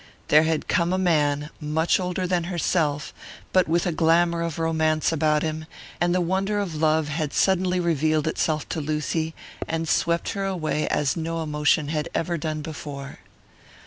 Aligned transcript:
There 0.29 0.41
had 0.45 0.67
come 0.67 0.91
a 0.93 0.97
man, 0.97 1.51
much 1.59 1.99
older 1.99 2.25
than 2.25 2.45
herself, 2.45 3.13
but 3.53 3.67
with 3.67 3.85
a 3.85 3.91
glamour 3.91 4.41
of 4.41 4.57
romance 4.57 5.11
about 5.11 5.43
him; 5.43 5.67
and 5.99 6.15
the 6.15 6.19
wonder 6.19 6.57
of 6.57 6.73
love 6.73 7.09
had 7.09 7.33
suddenly 7.33 7.79
revealed 7.79 8.25
itself 8.27 8.67
to 8.69 8.81
Lucy, 8.81 9.35
and 9.67 9.87
swept 9.87 10.29
her 10.29 10.43
away 10.45 10.87
as 10.87 11.15
no 11.15 11.43
emotion 11.43 11.89
had 11.89 12.09
ever 12.15 12.35
done 12.35 12.63
before. 12.63 13.19